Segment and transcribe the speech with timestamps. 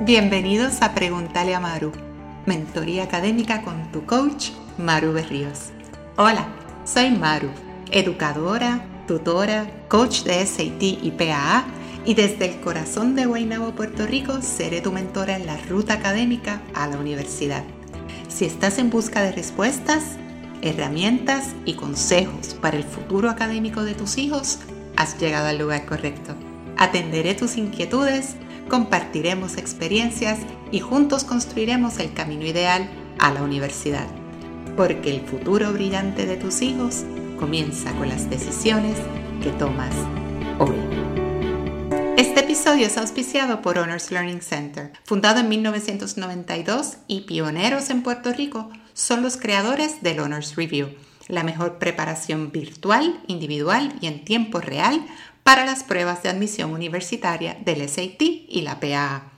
[0.00, 1.92] Bienvenidos a Pregúntale a Maru,
[2.44, 5.70] mentoría académica con tu coach Maru Berríos.
[6.16, 6.48] Hola,
[6.84, 7.50] soy Maru,
[7.92, 11.64] educadora, tutora, coach de SAT y PAA
[12.04, 16.60] y desde el corazón de Guaynabo, Puerto Rico, seré tu mentora en la ruta académica
[16.74, 17.62] a la universidad.
[18.28, 20.16] Si estás en busca de respuestas,
[20.62, 24.58] herramientas y consejos para el futuro académico de tus hijos,
[24.96, 26.34] has llegado al lugar correcto.
[26.76, 28.34] Atenderé tus inquietudes
[28.72, 30.38] compartiremos experiencias
[30.70, 32.88] y juntos construiremos el camino ideal
[33.18, 34.06] a la universidad.
[34.78, 37.04] Porque el futuro brillante de tus hijos
[37.38, 38.96] comienza con las decisiones
[39.42, 39.94] que tomas
[40.58, 40.74] hoy.
[42.16, 44.94] Este episodio es auspiciado por Honors Learning Center.
[45.04, 50.88] Fundado en 1992 y pioneros en Puerto Rico, son los creadores del Honors Review,
[51.28, 55.04] la mejor preparación virtual, individual y en tiempo real
[55.42, 59.32] para las pruebas de admisión universitaria del SAT y la PAA.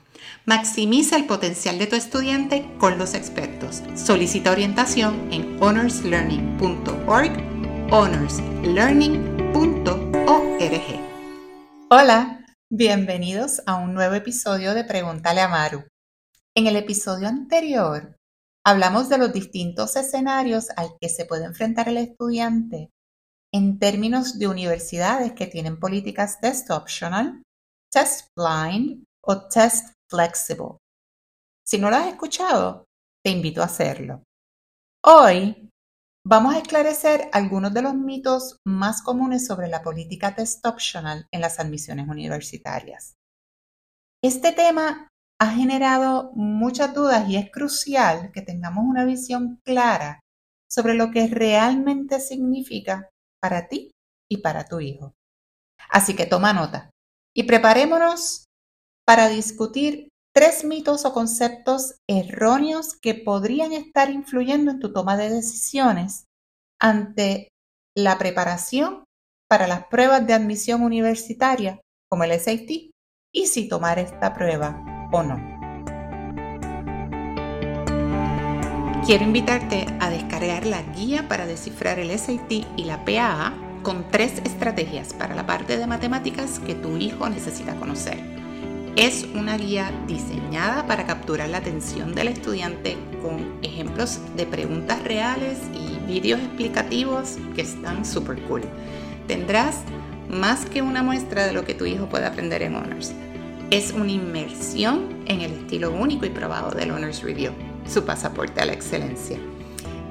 [0.46, 3.82] Maximiza el potencial de tu estudiante con los expertos.
[3.94, 7.32] Solicita orientación en honorslearning.org,
[7.90, 9.34] honorslearning.org.
[11.90, 15.84] Hola, bienvenidos a un nuevo episodio de Pregúntale a Maru.
[16.54, 18.16] En el episodio anterior
[18.64, 22.93] hablamos de los distintos escenarios al que se puede enfrentar el estudiante
[23.54, 27.40] en términos de universidades que tienen políticas test optional,
[27.88, 30.78] test blind o test flexible.
[31.64, 32.84] Si no lo has escuchado,
[33.24, 34.24] te invito a hacerlo.
[35.04, 35.70] Hoy
[36.26, 41.40] vamos a esclarecer algunos de los mitos más comunes sobre la política test optional en
[41.40, 43.14] las admisiones universitarias.
[44.20, 45.08] Este tema
[45.40, 50.18] ha generado muchas dudas y es crucial que tengamos una visión clara
[50.68, 53.10] sobre lo que realmente significa
[53.44, 53.90] para ti
[54.26, 55.12] y para tu hijo.
[55.90, 56.88] Así que toma nota
[57.36, 58.46] y preparémonos
[59.06, 65.28] para discutir tres mitos o conceptos erróneos que podrían estar influyendo en tu toma de
[65.28, 66.24] decisiones
[66.80, 67.48] ante
[67.94, 69.04] la preparación
[69.46, 72.70] para las pruebas de admisión universitaria como el SAT
[73.30, 75.53] y si tomar esta prueba o no.
[79.06, 84.40] Quiero invitarte a descargar la guía para descifrar el SAT y la PAA con tres
[84.46, 88.18] estrategias para la parte de matemáticas que tu hijo necesita conocer.
[88.96, 95.58] Es una guía diseñada para capturar la atención del estudiante con ejemplos de preguntas reales
[95.74, 98.62] y vídeos explicativos que están súper cool.
[99.28, 99.80] Tendrás
[100.30, 103.12] más que una muestra de lo que tu hijo puede aprender en Honors.
[103.74, 107.52] Es una inmersión en el estilo único y probado del Honors Review
[107.84, 109.36] su pasaporte a la excelencia.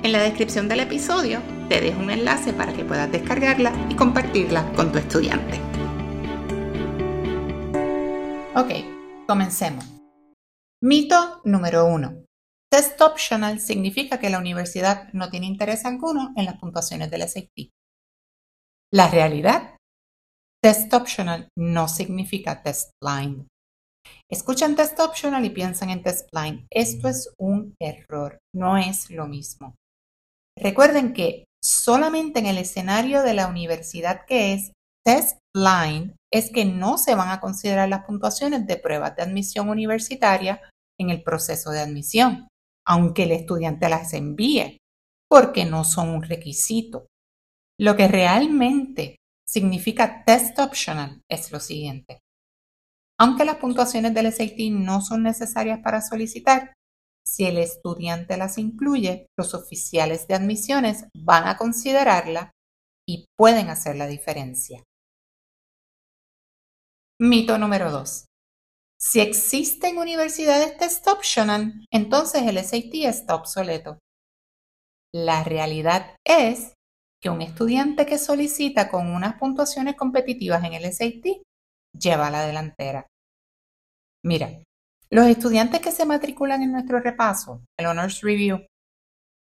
[0.03, 4.69] En la descripción del episodio te dejo un enlace para que puedas descargarla y compartirla
[4.73, 5.61] con tu estudiante.
[8.53, 9.85] Ok, comencemos.
[10.81, 12.25] Mito número uno.
[12.69, 17.69] Test optional significa que la universidad no tiene interés alguno en las puntuaciones del SAT.
[18.91, 19.77] La realidad,
[20.61, 23.47] test optional no significa test blind.
[24.31, 26.65] Escuchan test optional y piensan en test blind.
[26.71, 29.75] Esto es un error, no es lo mismo.
[30.57, 34.71] Recuerden que solamente en el escenario de la universidad que es
[35.05, 39.69] test blind es que no se van a considerar las puntuaciones de pruebas de admisión
[39.69, 40.61] universitaria
[40.99, 42.47] en el proceso de admisión,
[42.87, 44.77] aunque el estudiante las envíe,
[45.29, 47.07] porque no son un requisito.
[47.79, 52.19] Lo que realmente significa test optional es lo siguiente.
[53.19, 56.73] Aunque las puntuaciones del SAT no son necesarias para solicitar,
[57.25, 62.51] si el estudiante las incluye, los oficiales de admisiones van a considerarla
[63.07, 64.83] y pueden hacer la diferencia.
[67.19, 68.25] Mito número 2.
[68.99, 73.99] Si existen universidades test optional, entonces el SAT está obsoleto.
[75.13, 76.73] La realidad es
[77.21, 81.43] que un estudiante que solicita con unas puntuaciones competitivas en el SAT
[81.97, 83.07] lleva la delantera.
[84.25, 84.63] Mira,
[85.09, 88.65] los estudiantes que se matriculan en nuestro repaso, el Honors Review,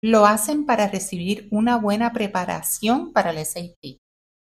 [0.02, 3.98] lo hacen para recibir una buena preparación para el SAT,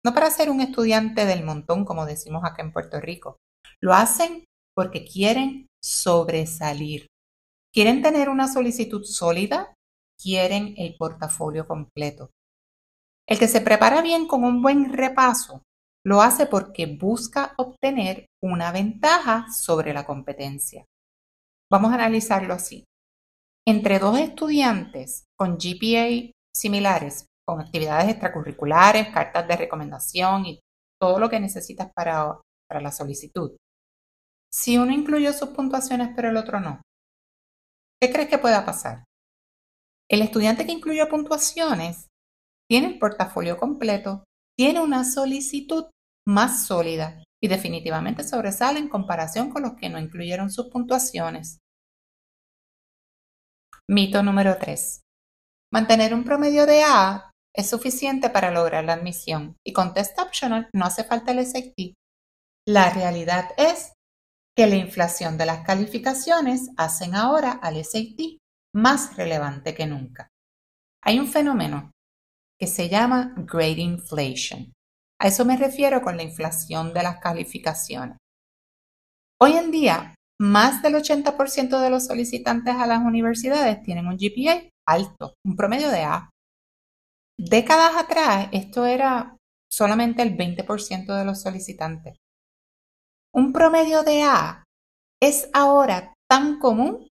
[0.05, 3.37] no para ser un estudiante del montón, como decimos acá en Puerto Rico.
[3.81, 4.45] Lo hacen
[4.75, 7.07] porque quieren sobresalir,
[7.73, 9.73] quieren tener una solicitud sólida,
[10.21, 12.29] quieren el portafolio completo.
[13.27, 15.63] El que se prepara bien con un buen repaso
[16.05, 20.85] lo hace porque busca obtener una ventaja sobre la competencia.
[21.71, 22.85] Vamos a analizarlo así.
[23.67, 30.59] Entre dos estudiantes con GPA similares, con actividades extracurriculares, cartas de recomendación y
[30.99, 33.55] todo lo que necesitas para, para la solicitud,
[34.51, 36.81] si uno incluyó sus puntuaciones pero el otro no?
[38.01, 39.03] ¿Qué crees que pueda pasar?
[40.09, 42.07] El estudiante que incluyó puntuaciones
[42.67, 44.23] tiene el portafolio completo,
[44.59, 45.85] tiene una solicitud
[46.27, 51.59] más sólida y definitivamente sobresale en comparación con los que no incluyeron sus puntuaciones.
[53.87, 54.99] Mito número 3.
[55.71, 60.69] Mantener un promedio de A es suficiente para lograr la admisión y con test optional
[60.73, 61.93] no hace falta el SAT.
[62.67, 63.93] La realidad es
[64.57, 68.41] que la inflación de las calificaciones hacen ahora al SAT
[68.75, 70.27] más relevante que nunca.
[71.01, 71.91] Hay un fenómeno
[72.59, 74.73] que se llama grade inflation.
[75.21, 78.17] A eso me refiero con la inflación de las calificaciones.
[79.41, 84.69] Hoy en día, más del 80% de los solicitantes a las universidades tienen un GPA
[84.87, 86.29] alto, un promedio de A.
[87.37, 89.37] Décadas atrás, esto era
[89.71, 92.17] solamente el 20% de los solicitantes.
[93.33, 94.63] Un promedio de A
[95.21, 97.07] es ahora tan común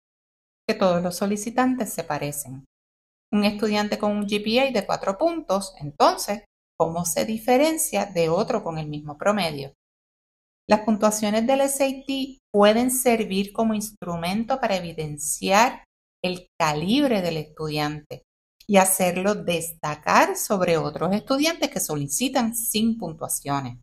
[0.69, 2.65] que todos los solicitantes se parecen.
[3.33, 6.45] Un estudiante con un GPA de 4 puntos, entonces,
[6.79, 9.75] ¿cómo se diferencia de otro con el mismo promedio?
[10.69, 15.85] Las puntuaciones del SAT pueden servir como instrumento para evidenciar
[16.23, 18.23] el calibre del estudiante
[18.67, 23.79] y hacerlo destacar sobre otros estudiantes que solicitan sin puntuaciones.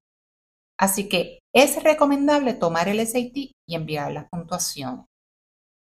[0.80, 5.06] Así que es recomendable tomar el SAT y enviar las puntuaciones.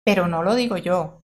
[0.04, 1.20] Pero no lo digo yo.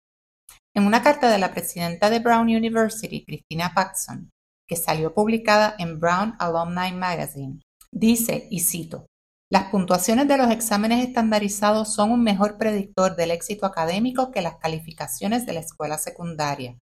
[0.75, 4.29] En una carta de la presidenta de Brown University, Christina Paxson,
[4.67, 7.59] que salió publicada en Brown Alumni Magazine,
[7.91, 9.07] dice, y cito,
[9.51, 14.57] las puntuaciones de los exámenes estandarizados son un mejor predictor del éxito académico que las
[14.57, 16.77] calificaciones de la escuela secundaria,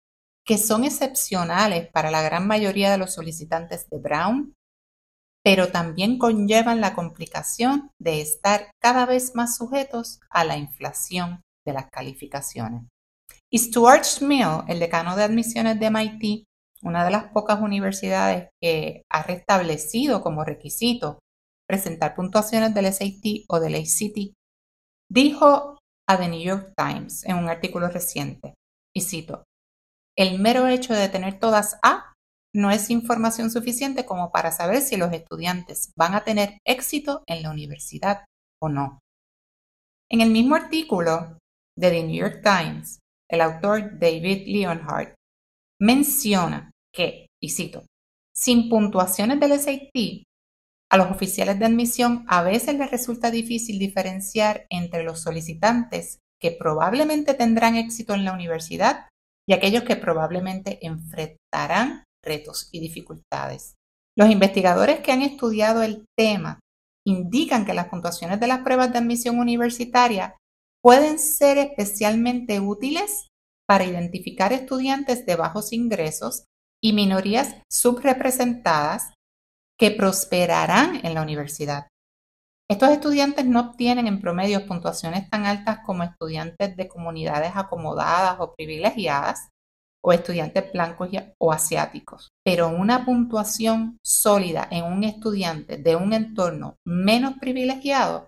[0.45, 4.53] que son excepcionales para la gran mayoría de los solicitantes de Brown,
[5.43, 11.73] pero también conllevan la complicación de estar cada vez más sujetos a la inflación de
[11.73, 12.83] las calificaciones.
[13.55, 16.45] Stuart Schmill, el decano de admisiones de MIT,
[16.81, 21.19] una de las pocas universidades que ha restablecido como requisito
[21.67, 24.33] presentar puntuaciones del SAT o del ACT,
[25.09, 25.77] dijo
[26.09, 28.55] a The New York Times en un artículo reciente,
[28.93, 29.43] y cito,
[30.17, 32.13] el mero hecho de tener todas A
[32.55, 37.41] no es información suficiente como para saber si los estudiantes van a tener éxito en
[37.41, 38.25] la universidad
[38.61, 38.99] o no.
[40.11, 41.37] En el mismo artículo
[41.75, 42.99] de The New York Times,
[43.33, 45.15] el autor David Leonhardt
[45.81, 47.83] menciona que, y cito,
[48.31, 50.25] sin puntuaciones del SAT,
[50.91, 56.51] a los oficiales de admisión a veces les resulta difícil diferenciar entre los solicitantes que
[56.51, 59.07] probablemente tendrán éxito en la universidad
[59.47, 63.73] y aquellos que probablemente enfrentarán retos y dificultades.
[64.15, 66.59] Los investigadores que han estudiado el tema
[67.03, 70.37] indican que las puntuaciones de las pruebas de admisión universitaria
[70.83, 73.29] pueden ser especialmente útiles
[73.65, 76.43] para identificar estudiantes de bajos ingresos
[76.83, 79.13] y minorías subrepresentadas
[79.79, 81.87] que prosperarán en la universidad.
[82.69, 88.53] Estos estudiantes no obtienen en promedio puntuaciones tan altas como estudiantes de comunidades acomodadas o
[88.53, 89.49] privilegiadas,
[90.05, 96.75] o estudiantes blancos o asiáticos, pero una puntuación sólida en un estudiante de un entorno
[96.85, 98.27] menos privilegiado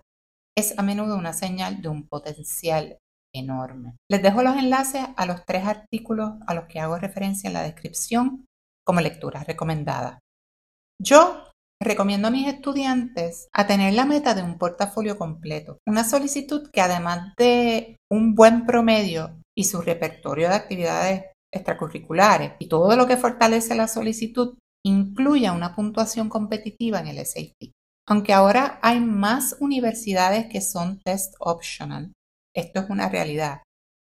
[0.56, 2.98] es a menudo una señal de un potencial
[3.34, 3.96] enorme.
[4.10, 7.62] Les dejo los enlaces a los tres artículos a los que hago referencia en la
[7.62, 8.46] descripción
[8.84, 10.20] como lectura recomendada.
[11.02, 11.50] Yo
[11.82, 16.80] recomiendo a mis estudiantes a tener la meta de un portafolio completo, una solicitud que
[16.80, 23.16] además de un buen promedio y su repertorio de actividades extracurriculares y todo lo que
[23.16, 27.72] fortalece la solicitud incluya una puntuación competitiva en el SAT.
[28.08, 32.12] Aunque ahora hay más universidades que son test optional,
[32.54, 33.62] esto es una realidad.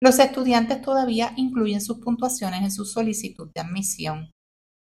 [0.01, 4.31] Los estudiantes todavía incluyen sus puntuaciones en su solicitud de admisión.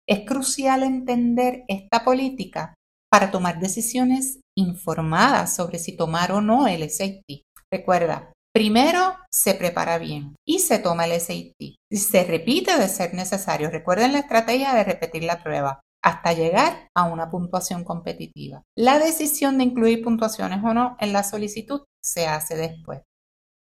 [0.07, 2.75] Es crucial entender esta política
[3.11, 7.23] para tomar decisiones informadas sobre si tomar o no el SAT.
[7.71, 11.53] Recuerda, Primero se prepara bien y se toma el SAT.
[11.59, 13.69] Y se repite de ser necesario.
[13.69, 18.63] Recuerden la estrategia de repetir la prueba hasta llegar a una puntuación competitiva.
[18.75, 23.01] La decisión de incluir puntuaciones o no en la solicitud se hace después.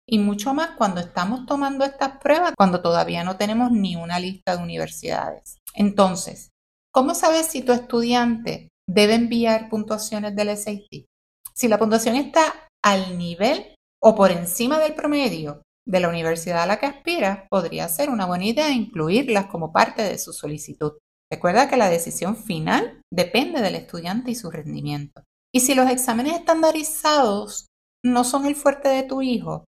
[0.08, 4.56] Y mucho más cuando estamos tomando estas pruebas, cuando todavía no tenemos ni una lista
[4.56, 5.58] de universidades.
[5.74, 6.50] Entonces,
[6.92, 11.06] ¿cómo sabes si tu estudiante debe enviar puntuaciones del SAT?
[11.54, 12.42] Si la puntuación está
[12.84, 17.88] al nivel o por encima del promedio de la universidad a la que aspira, podría
[17.88, 20.94] ser una buena idea incluirlas como parte de su solicitud.
[21.32, 25.24] Recuerda que la decisión final depende del estudiante y su rendimiento.
[25.54, 27.68] Y si los exámenes estandarizados
[28.04, 29.64] no son el fuerte de tu hijo,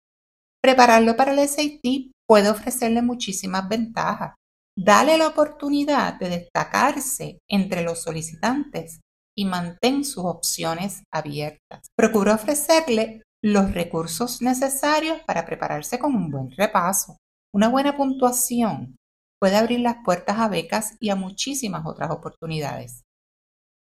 [0.62, 4.34] prepararlo para el SAT puede ofrecerle muchísimas ventajas.
[4.78, 9.00] Dale la oportunidad de destacarse entre los solicitantes
[9.36, 11.88] y mantén sus opciones abiertas.
[11.96, 17.16] Procura ofrecerle los recursos necesarios para prepararse con un buen repaso.
[17.52, 18.96] Una buena puntuación
[19.40, 23.02] puede abrir las puertas a becas y a muchísimas otras oportunidades.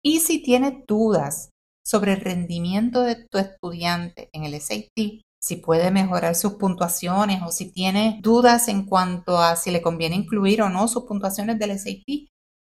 [0.04, 1.50] Y si tienes dudas
[1.84, 7.50] sobre el rendimiento de tu estudiante en el SAT, si puede mejorar sus puntuaciones o
[7.50, 11.78] si tiene dudas en cuanto a si le conviene incluir o no sus puntuaciones del
[11.78, 12.28] SAT,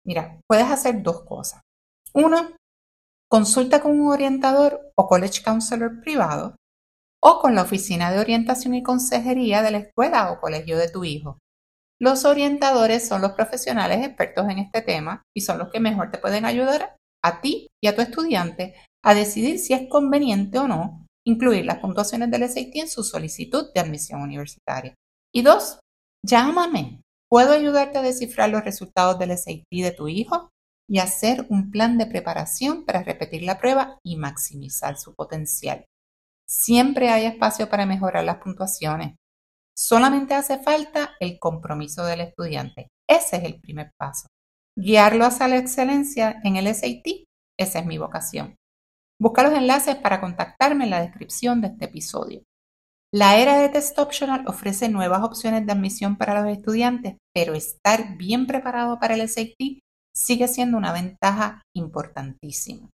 [0.05, 1.61] mira, puedes hacer dos cosas.
[2.13, 2.51] Uno,
[3.29, 6.55] consulta con un orientador o college counselor privado
[7.21, 11.03] o con la oficina de orientación y consejería de la escuela o colegio de tu
[11.03, 11.39] hijo.
[12.01, 16.17] Los orientadores son los profesionales expertos en este tema y son los que mejor te
[16.17, 21.05] pueden ayudar a ti y a tu estudiante a decidir si es conveniente o no
[21.27, 24.95] incluir las puntuaciones del SAT en su solicitud de admisión universitaria.
[25.33, 25.79] Y dos,
[26.25, 27.01] llámame.
[27.29, 30.49] Puedo ayudarte a descifrar los resultados del SAT de tu hijo
[30.89, 35.85] y hacer un plan de preparación para repetir la prueba y maximizar su potencial.
[36.49, 39.15] Siempre hay espacio para mejorar las puntuaciones.
[39.81, 42.89] Solamente hace falta el compromiso del estudiante.
[43.09, 44.27] Ese es el primer paso.
[44.77, 47.24] Guiarlo hacia la excelencia en el SAT,
[47.57, 48.57] esa es mi vocación.
[49.21, 52.43] Busca los enlaces para contactarme en la descripción de este episodio.
[53.13, 58.17] La era de Test Optional ofrece nuevas opciones de admisión para los estudiantes, pero estar
[58.17, 59.79] bien preparado para el SAT
[60.13, 62.89] sigue siendo una ventaja importantísima.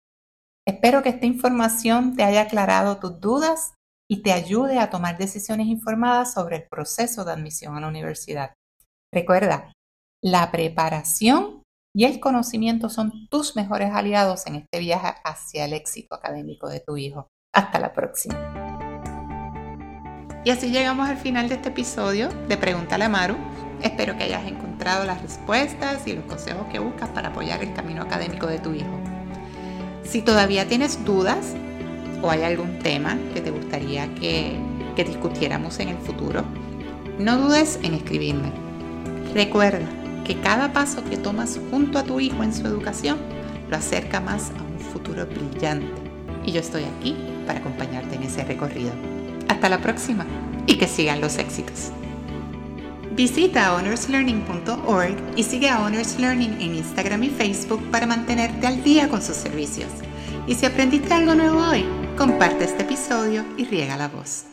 [0.67, 3.73] Espero que esta información te haya aclarado tus dudas
[4.09, 8.53] y te ayude a tomar decisiones informadas sobre el proceso de admisión a la universidad.
[9.13, 9.73] Recuerda,
[10.23, 11.63] la preparación
[11.95, 16.81] y el conocimiento son tus mejores aliados en este viaje hacia el éxito académico de
[16.81, 17.27] tu hijo.
[17.53, 18.35] Hasta la próxima.
[20.43, 23.35] Y así llegamos al final de este episodio de Pregúntale a Maru.
[23.81, 28.03] Espero que hayas encontrado las respuestas y los consejos que buscas para apoyar el camino
[28.03, 28.99] académico de tu hijo.
[30.03, 31.55] Si todavía tienes dudas
[32.25, 34.57] o hay algún tema que te gustaría que,
[34.95, 36.43] que discutiéramos en el futuro,
[37.19, 38.51] no dudes en escribirme.
[39.33, 39.87] Recuerda,
[40.25, 43.17] que cada paso que tomas junto a tu hijo en su educación
[43.69, 45.87] lo acerca más a un futuro brillante.
[46.43, 47.15] Y yo estoy aquí
[47.45, 48.91] para acompañarte en ese recorrido.
[49.47, 50.25] Hasta la próxima
[50.65, 51.91] y que sigan los éxitos.
[53.15, 59.07] Visita honorslearning.org y sigue a Honors Learning en Instagram y Facebook para mantenerte al día
[59.07, 59.89] con sus servicios.
[60.47, 64.45] Y si aprendiste algo nuevo hoy, comparte este episodio y riega la voz.